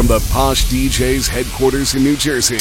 from 0.00 0.06
the 0.06 0.30
Posh 0.32 0.64
DJs 0.64 1.28
headquarters 1.28 1.94
in 1.94 2.02
New 2.02 2.16
Jersey. 2.16 2.56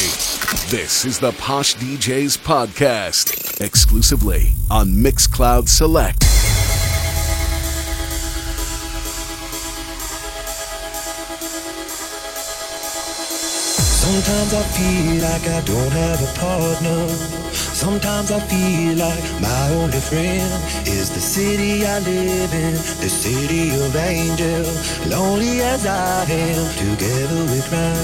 This 0.69 1.05
is 1.05 1.19
the 1.19 1.31
Posh 1.31 1.73
DJs 1.75 2.37
podcast, 2.39 3.61
exclusively 3.61 4.51
on 4.69 4.89
Mixcloud 4.89 5.69
Select. 5.69 6.21
Sometimes 13.85 14.53
I 14.53 14.63
feel 14.75 15.21
like 15.21 15.47
I 15.47 15.61
don't 15.61 15.91
have 15.93 16.21
a 16.21 16.33
partner. 16.37 17.48
Sometimes 17.79 18.29
I 18.29 18.41
feel 18.41 18.97
like 18.97 19.23
my 19.39 19.69
only 19.79 20.01
friend 20.01 20.51
is 20.85 21.09
the 21.09 21.21
city 21.21 21.85
I 21.85 21.99
live 21.99 22.53
in, 22.53 22.73
the 22.99 23.07
city 23.07 23.71
of 23.71 23.95
angels. 23.95 24.75
Lonely 25.07 25.61
as 25.61 25.85
I 25.85 26.25
am, 26.27 26.67
together 26.75 27.39
we 27.47 27.61
cry. 27.71 27.95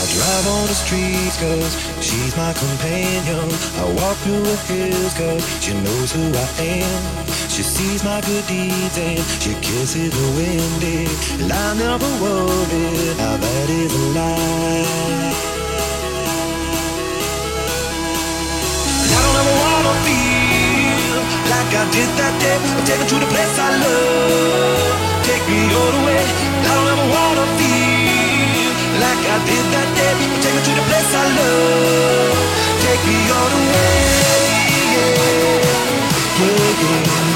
I 0.00 0.02
drive 0.16 0.46
on 0.48 0.64
the 0.64 0.72
streets 0.72 1.36
cause 1.36 1.76
she's 2.00 2.34
my 2.38 2.54
companion. 2.54 3.52
I 3.76 3.84
walk 4.00 4.16
through 4.24 4.40
the 4.40 4.56
hills 4.72 5.12
cause 5.12 5.44
she 5.60 5.74
knows 5.74 6.12
who 6.12 6.24
I 6.24 6.48
am. 6.80 7.26
She 7.52 7.62
sees 7.62 8.02
my 8.02 8.22
good 8.22 8.46
deeds 8.46 8.96
and 8.96 9.20
she 9.44 9.52
kisses 9.60 10.08
the 10.08 10.26
wind. 10.40 11.44
And 11.44 11.52
I 11.52 11.74
never 11.76 12.08
worry 12.24 13.12
how 13.20 13.36
that 13.36 13.68
is 13.68 13.92
a 13.92 14.04
lie. 14.16 15.59
I 21.80 21.88
did 21.88 22.10
that 22.20 22.34
day. 22.44 22.56
I'm 22.76 22.84
taken 22.84 23.06
to 23.08 23.16
the 23.24 23.28
place 23.32 23.56
I 23.56 23.72
love. 23.80 25.24
Take 25.24 25.40
me 25.48 25.64
all 25.72 25.92
the 25.96 26.02
way. 26.04 26.20
I 26.20 26.72
don't 26.76 26.88
ever 26.92 27.06
wanna 27.08 27.46
feel 27.56 28.68
like 29.00 29.22
I 29.24 29.38
did 29.48 29.64
that 29.72 29.88
day. 29.96 30.12
Take 30.44 30.54
me 30.56 30.62
to 30.68 30.72
the 30.76 30.84
place 30.92 31.12
I 31.16 31.24
love. 31.40 32.36
Take 32.84 33.02
me 33.08 33.18
all 33.32 33.48
the 33.48 33.62
way. 33.72 33.96
Yeah, 34.92 35.08
yeah, 35.08 35.64
yeah. 37.24 37.29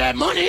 that 0.00 0.16
money? 0.16 0.48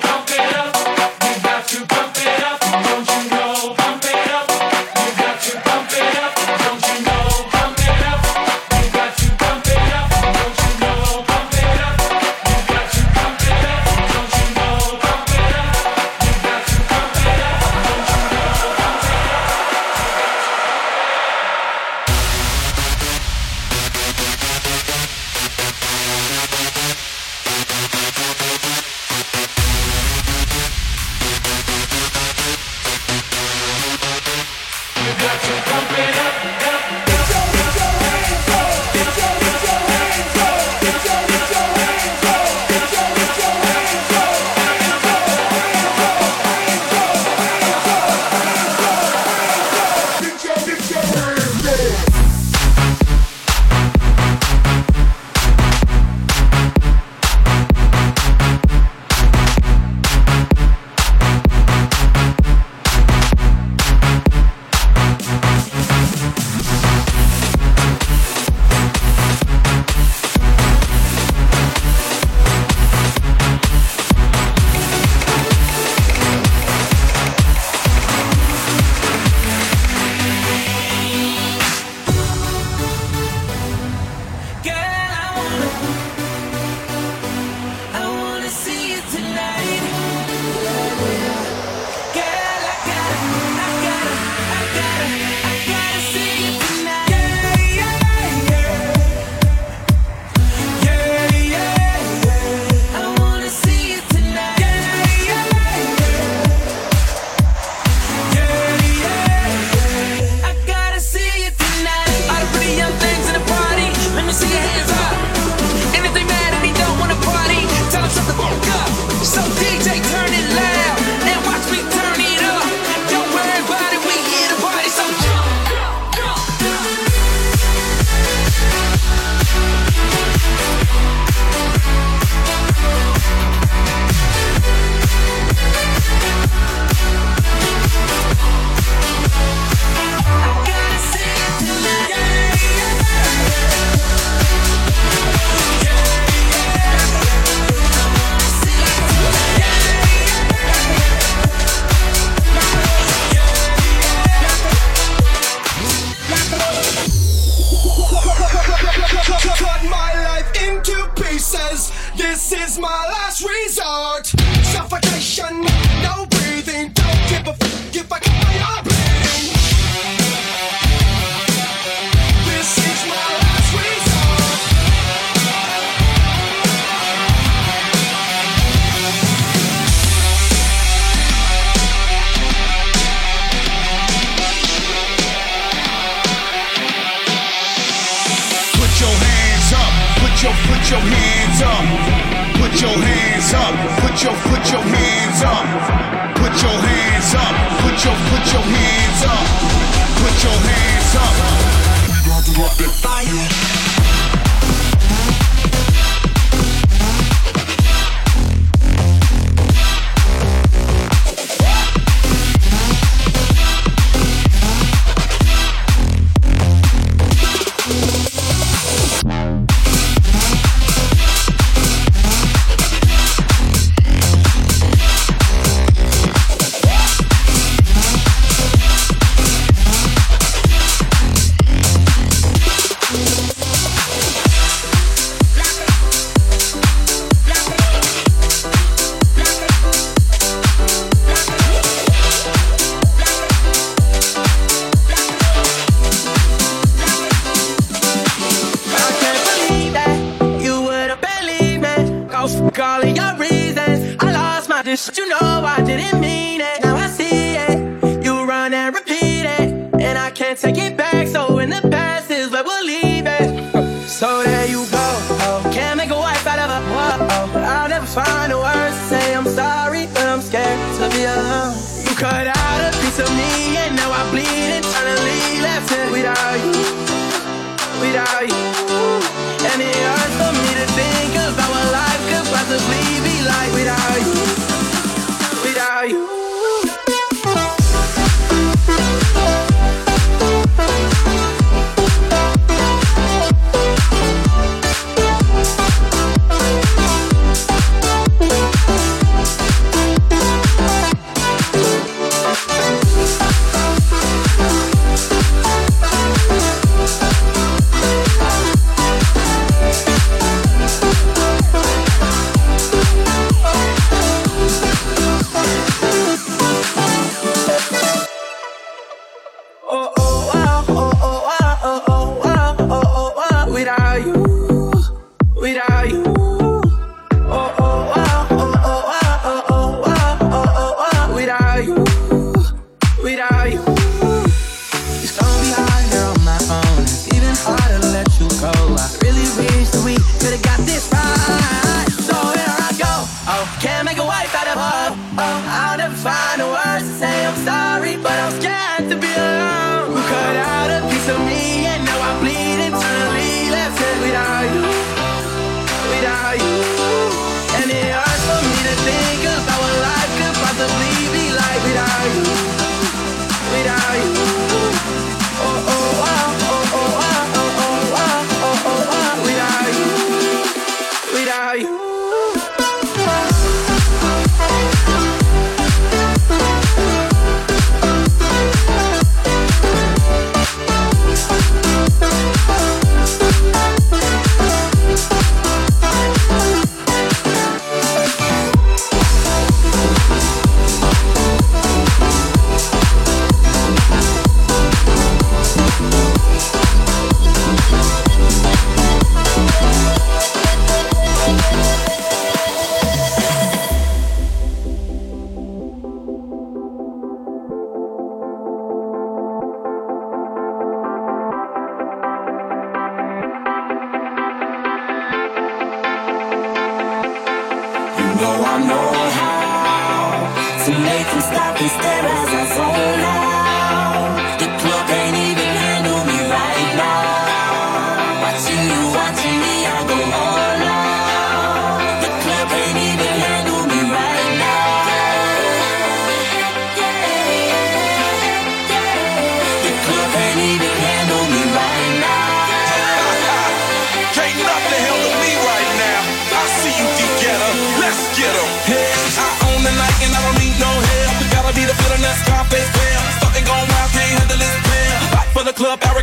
fire. 202.89 203.80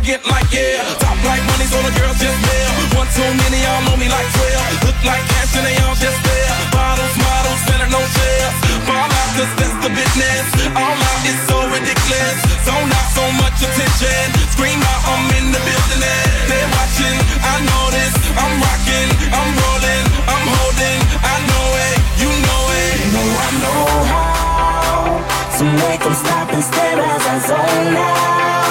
get 0.09 0.25
like 0.25 0.49
yeah. 0.49 0.81
Top 0.97 1.13
like 1.21 1.43
money, 1.45 1.69
so 1.69 1.77
the 1.85 1.93
girls 1.93 2.17
just 2.17 2.39
there. 2.49 2.69
One 2.97 3.05
too 3.13 3.29
many, 3.45 3.61
y'all 3.61 3.81
know 3.85 3.93
me 4.01 4.09
like 4.09 4.25
12. 4.25 4.89
Look 4.89 4.99
like 5.05 5.21
cash 5.29 5.53
and 5.53 5.65
they 5.69 5.77
all 5.85 5.93
just 5.93 6.17
there. 6.25 6.53
Bottles, 6.73 7.13
models, 7.21 7.61
better 7.69 7.89
no 7.93 8.01
shares. 8.01 8.55
Ball 8.89 9.05
out, 9.05 9.29
cause 9.37 9.53
that's 9.61 9.77
the 9.85 9.91
business. 9.93 10.45
All 10.73 10.97
out 10.97 11.21
is 11.29 11.37
so 11.45 11.57
ridiculous. 11.69 12.37
So 12.65 12.73
not 12.89 13.07
so 13.13 13.25
much 13.37 13.57
attention. 13.61 14.25
Scream 14.57 14.81
out, 14.81 15.01
I'm 15.13 15.29
in 15.37 15.45
the 15.53 15.61
building. 15.61 16.01
They're 16.49 16.69
watching, 16.73 17.17
I 17.45 17.55
know 17.69 17.85
this. 17.93 18.13
I'm 18.33 18.53
rocking, 18.65 19.09
I'm 19.29 19.49
rolling, 19.61 20.05
I'm 20.25 20.45
holding. 20.57 20.99
I 21.21 21.35
know 21.53 21.67
it, 21.85 21.97
you 22.17 22.31
know 22.49 22.63
it. 22.81 22.93
You 22.97 23.09
know 23.13 23.29
I 23.45 23.49
know 23.61 23.83
how 24.09 25.21
to 25.61 25.63
make 25.85 26.01
them 26.01 26.15
stop 26.17 26.49
and 26.49 26.63
stare 26.65 26.97
as 26.97 27.23
I 27.29 27.35
zone 27.45 27.97
out 28.01 28.68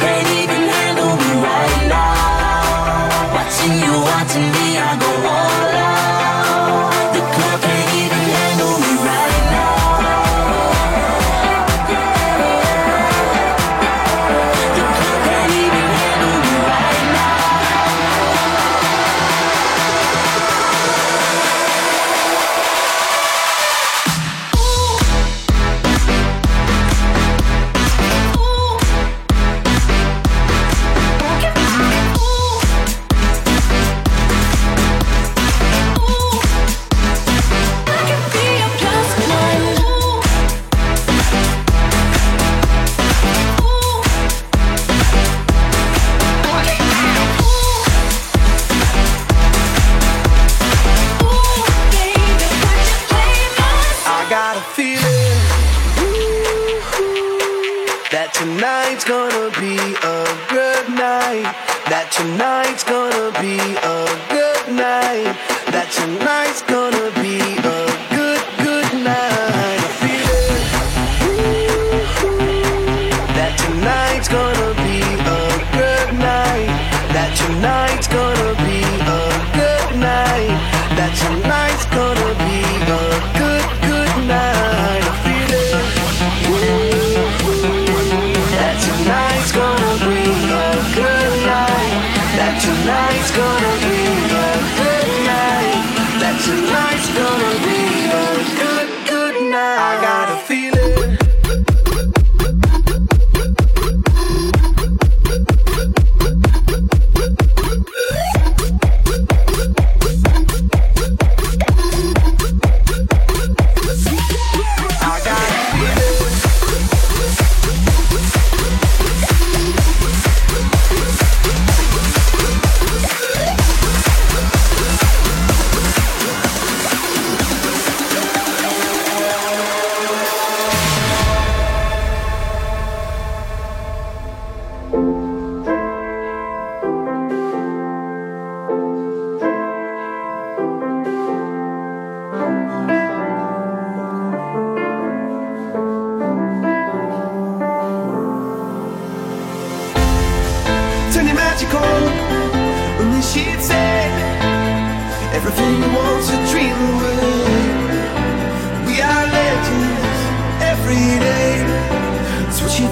can't 0.00 0.28
even 0.42 0.62
handle 0.76 1.14
me 1.22 1.30
right 1.48 1.88
now. 1.88 3.34
Watching 3.34 3.74
you, 3.84 3.94
watching 4.10 4.52
me. 4.52 4.67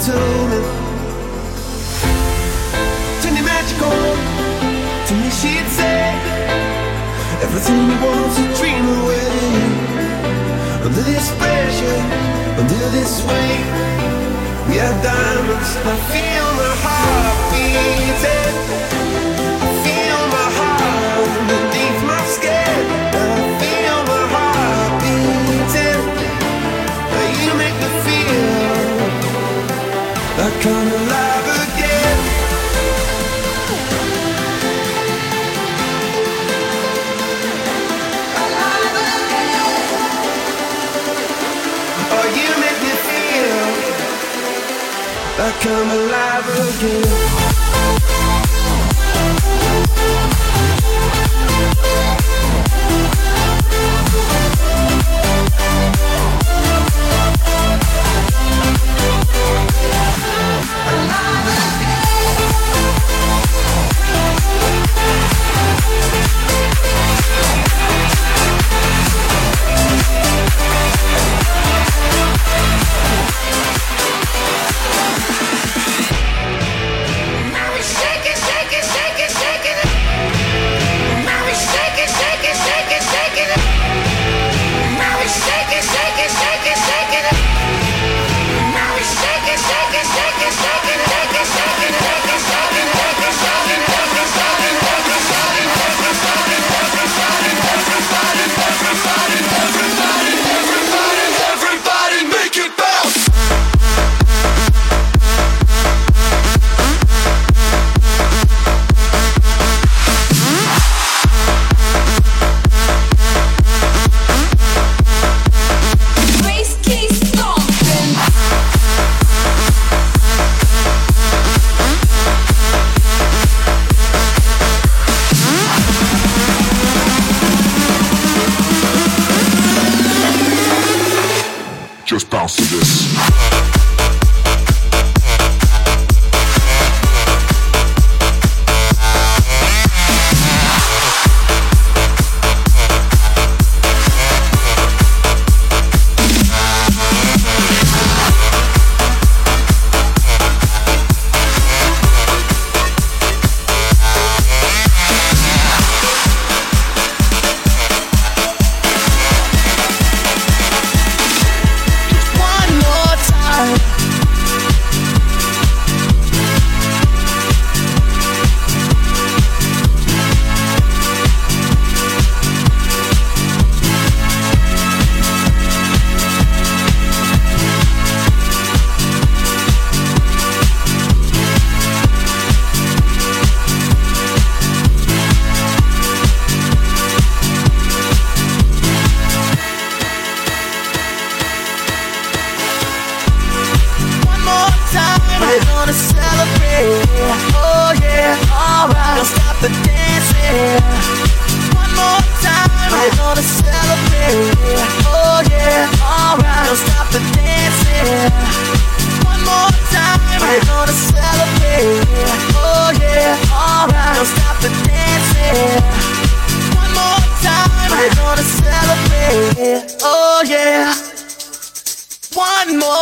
tuning. 0.05 0.87
Turn. 3.23 4.37
To 5.07 5.15
me, 5.15 5.31
she'd 5.31 5.69
say 5.69 6.15
everything 7.45 7.79
you 7.91 7.97
want 8.05 8.35
to 8.37 8.45
dream. 8.59 8.87
Under 10.87 11.03
this 11.03 11.31
pressure, 11.37 12.01
under 12.61 12.89
this 12.97 13.23
weight, 13.25 13.67
we 14.69 14.77
diamonds. 15.03 15.71
I 15.83 15.97
feel 16.11 16.49
my 16.61 16.73
heart 16.83 17.37
beating. 17.53 19.06
come 45.61 45.91
alive 45.91 46.49
again. 46.49 47.56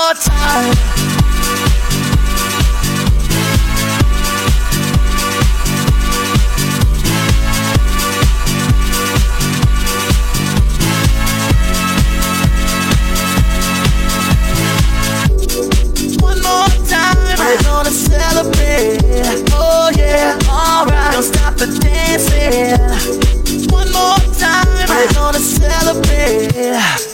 More 0.05 0.15
time. 0.15 0.75
Oh. 0.77 1.05
One 23.71 23.91
more 23.93 24.19
time, 24.39 24.67
we're 24.89 25.13
gonna 25.13 25.39
celebrate. 25.39 27.14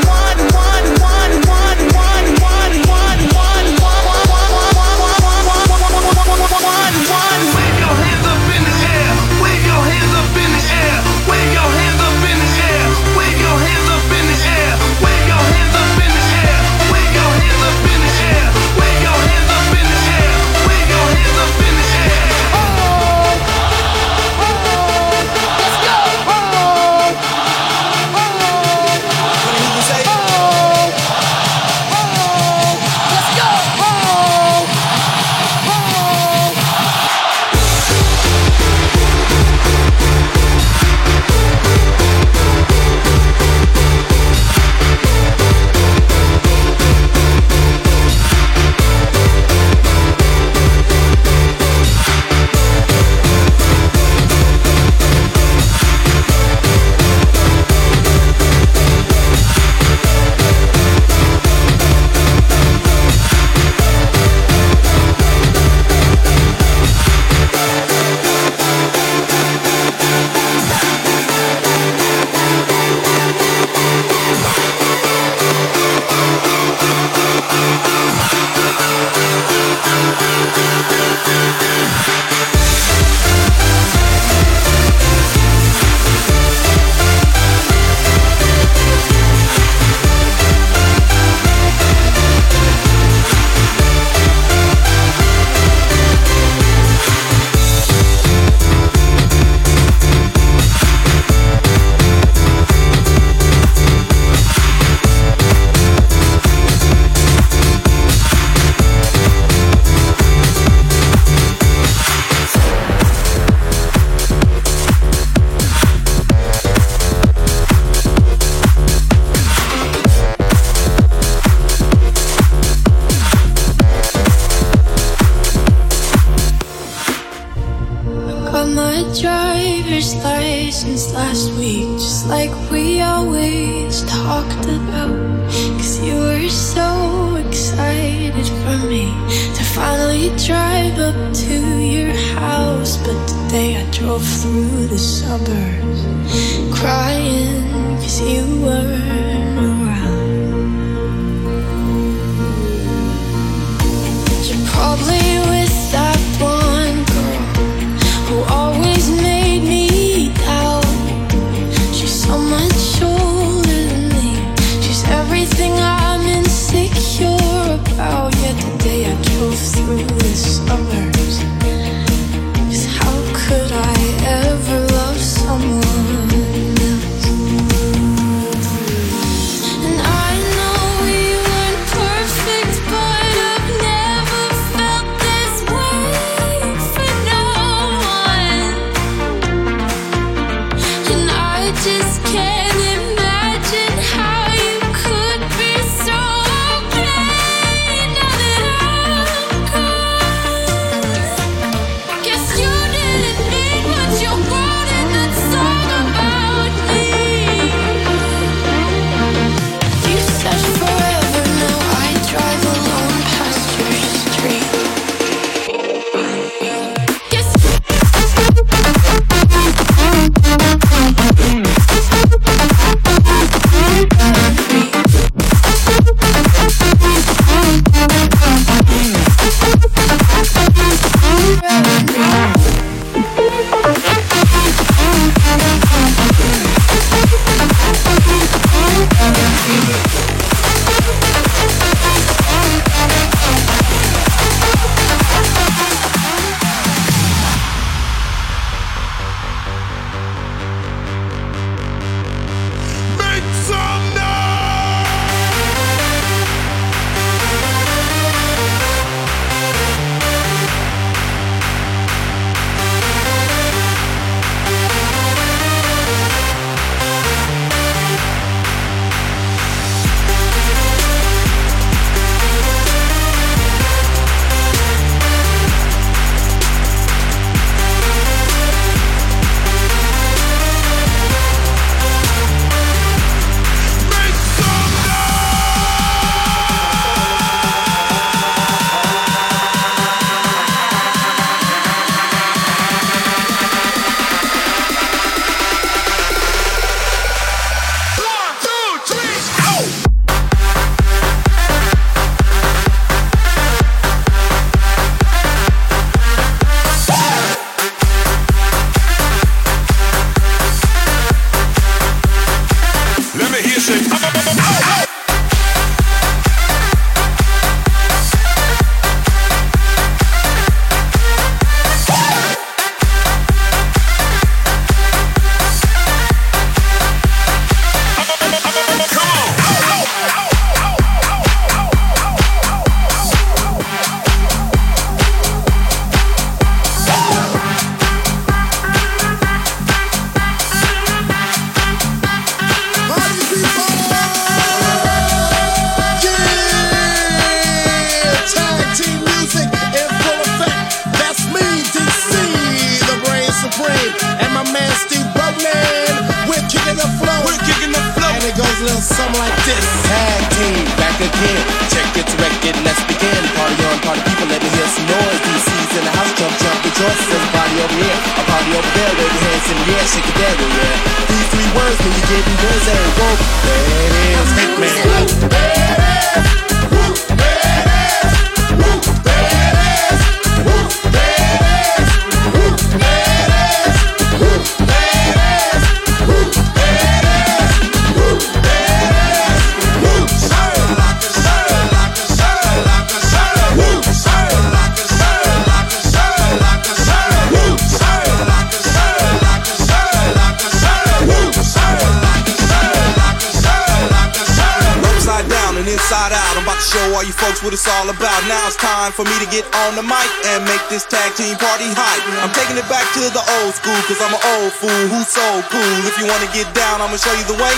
folks 407.41 407.65
what 407.65 407.73
it's 407.73 407.89
all 407.89 408.05
about. 408.05 408.39
Now 408.45 408.69
it's 408.69 408.77
time 408.77 409.11
for 409.11 409.25
me 409.25 409.33
to 409.41 409.49
get 409.49 409.65
on 409.89 409.97
the 409.97 410.05
mic 410.05 410.29
and 410.53 410.61
make 410.69 410.81
this 410.93 411.03
tag 411.09 411.33
team 411.33 411.57
party 411.57 411.89
hype. 411.89 412.21
I'm 412.45 412.53
taking 412.53 412.77
it 412.77 412.85
back 412.85 413.03
to 413.17 413.23
the 413.33 413.41
old 413.59 413.73
school, 413.73 413.97
cause 414.05 414.21
I'm 414.21 414.29
an 414.29 414.43
old 414.61 414.71
fool 414.77 415.03
who's 415.09 415.27
so 415.27 415.65
cool. 415.73 415.97
If 416.05 416.21
you 416.21 416.29
wanna 416.29 416.47
get 416.53 416.69
down, 416.77 417.01
I'ma 417.01 417.17
show 417.17 417.33
you 417.33 417.45
the 417.49 417.57
way. 417.57 417.75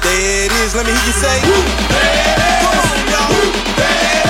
There 0.00 0.48
it 0.48 0.52
is, 0.64 0.72
let 0.74 0.88
me 0.88 0.92
hear 0.96 1.06
you 1.06 1.16
say, 1.20 1.36
Come 2.64 2.80
on, 2.80 2.98
y'all. 3.12 3.36
There 3.76 4.16
it 4.16 4.24
is. 4.24 4.29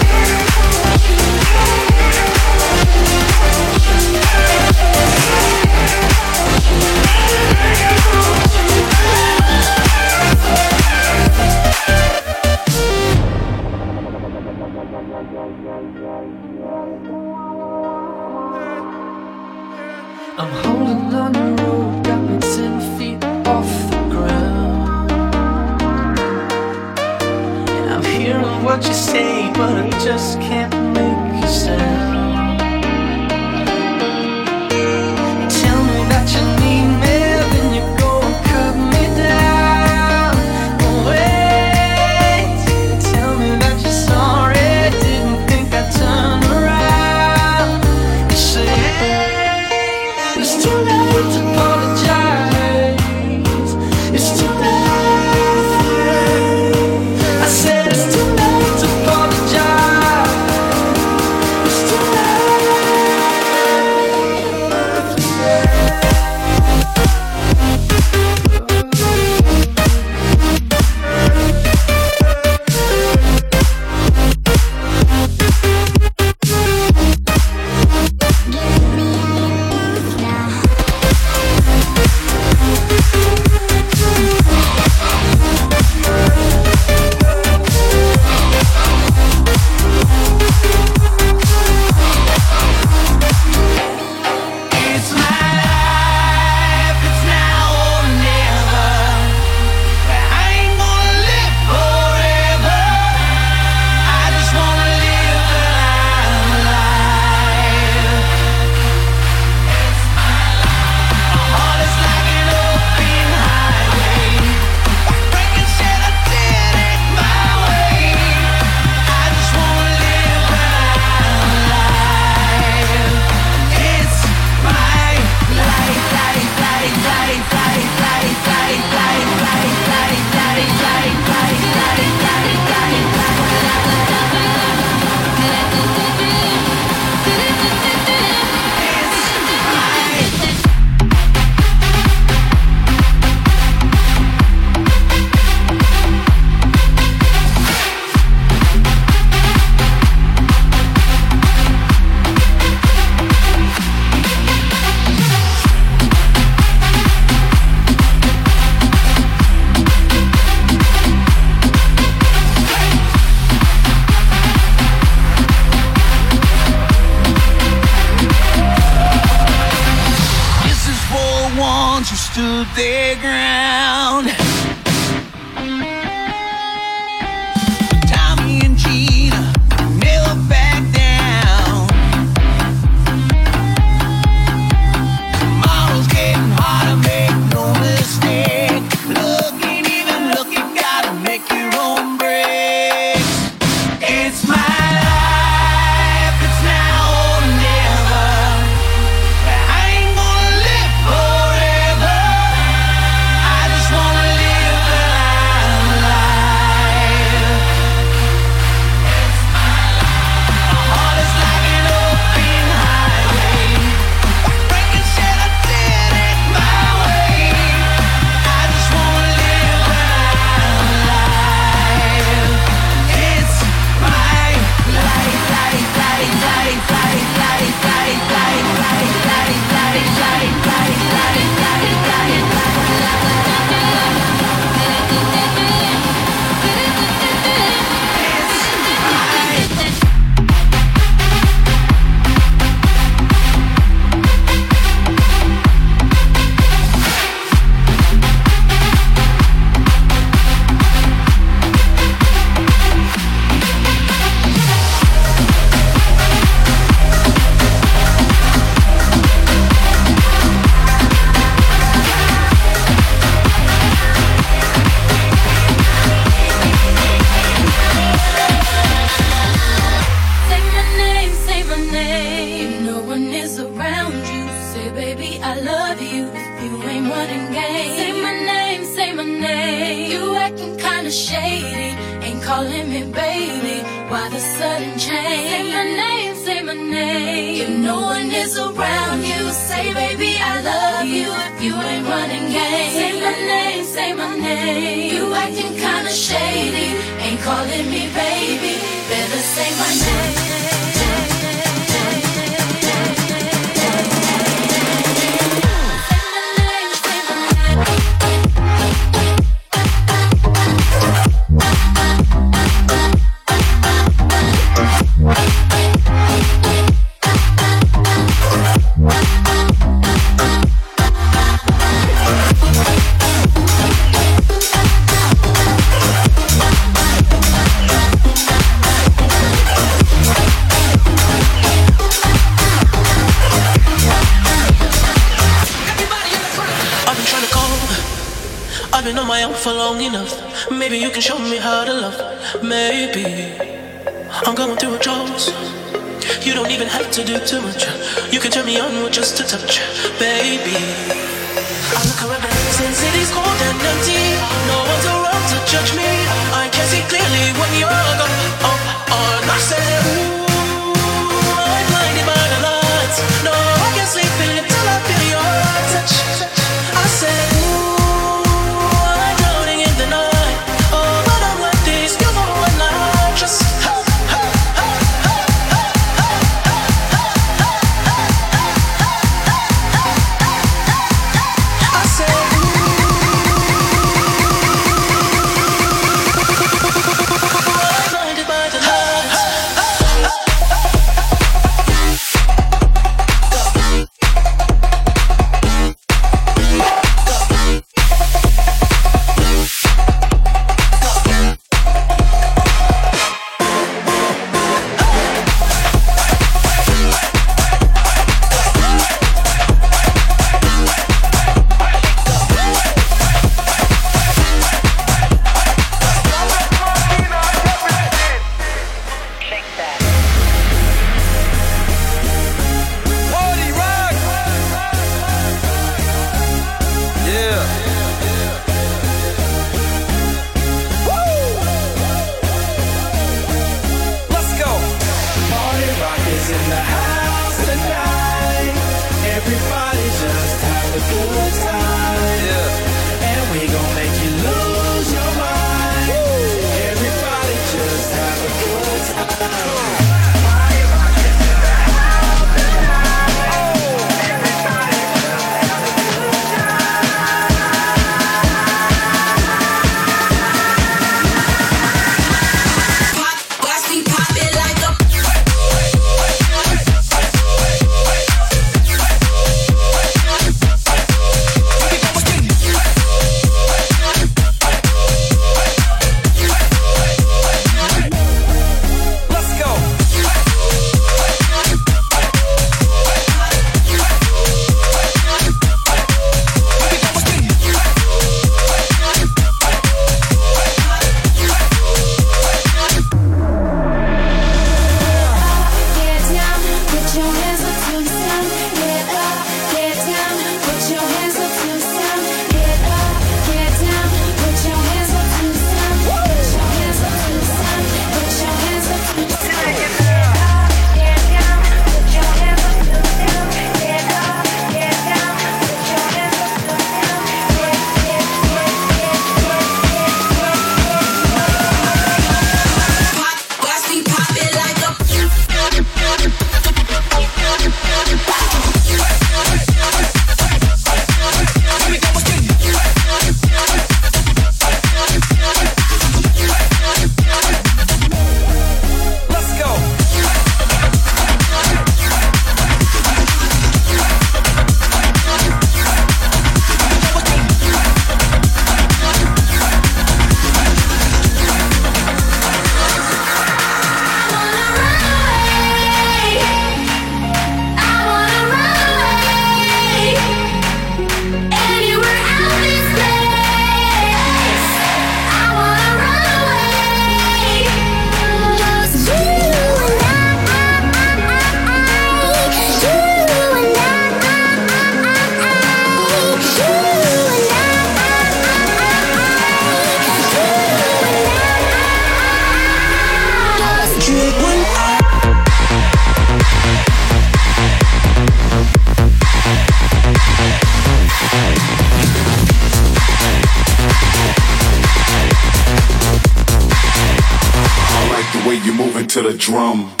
drum. 599.41 600.00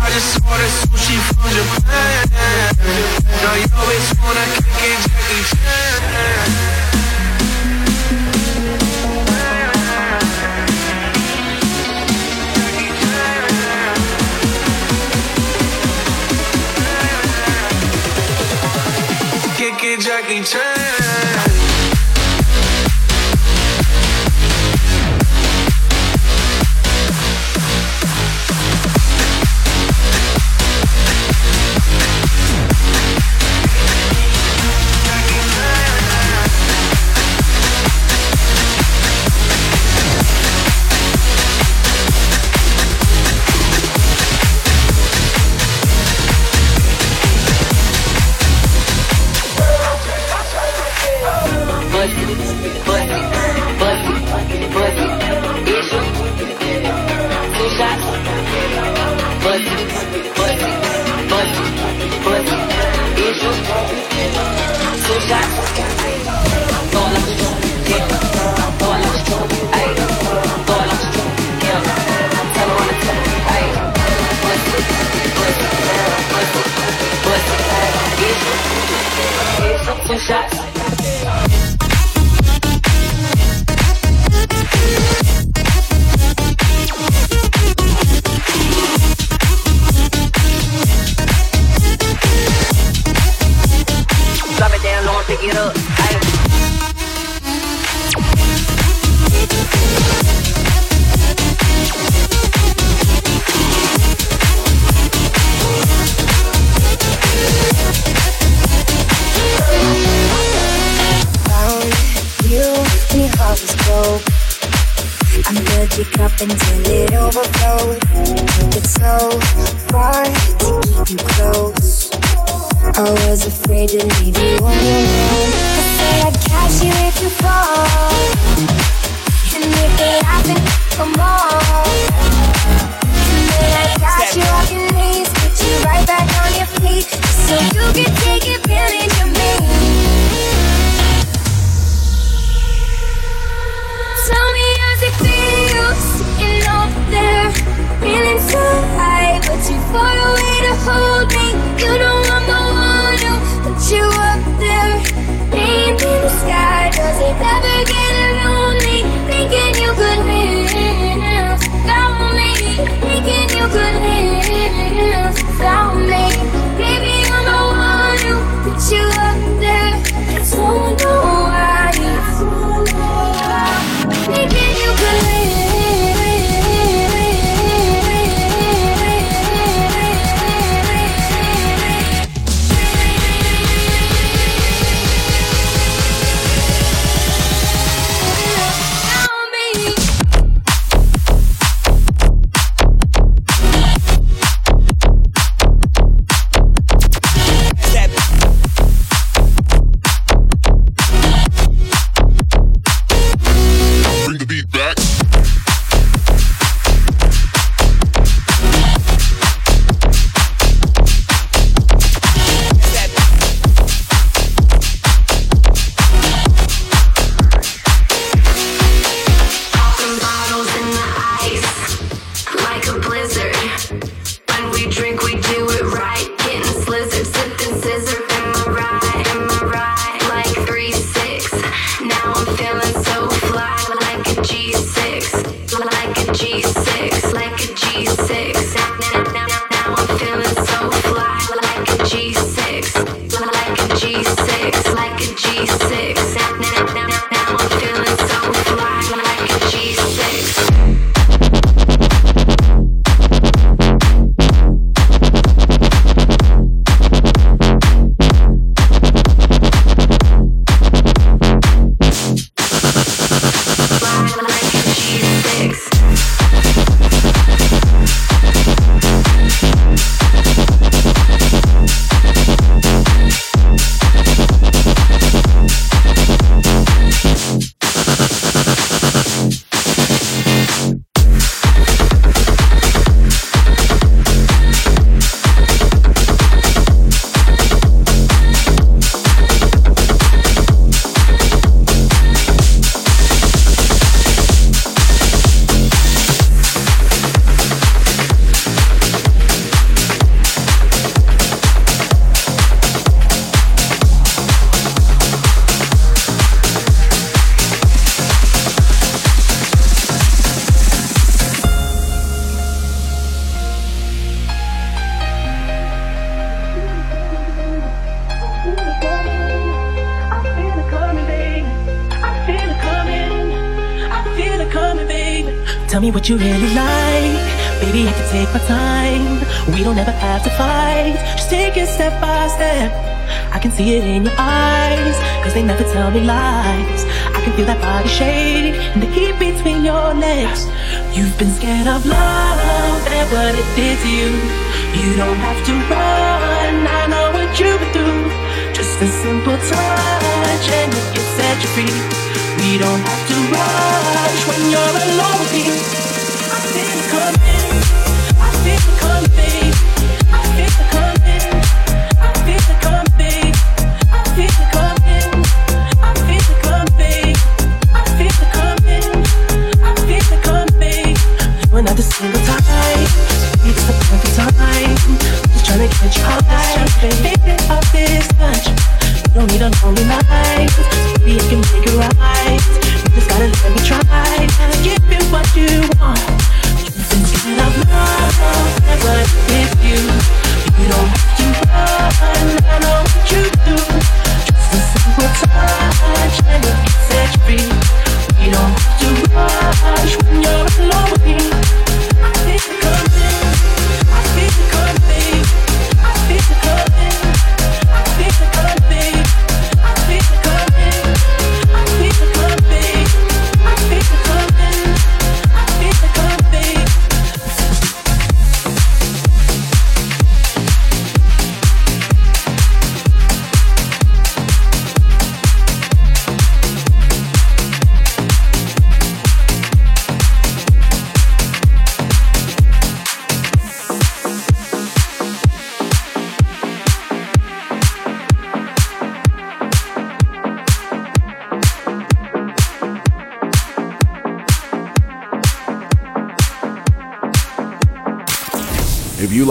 I 0.00 0.10
just 0.10 0.40
ordered 0.42 0.74
sushi 0.82 1.16
from 1.30 1.50
Japan. 1.54 2.26
Now 3.42 3.54
you 3.54 3.66
always 3.78 4.06
wanna 4.22 4.44
kick 4.54 4.82
it, 4.90 4.98
Jackie 5.06 5.44
Chan. 5.56 6.17